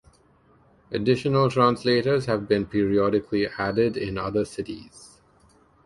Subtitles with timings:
[0.91, 5.21] Additional translators have been periodically added in other cities.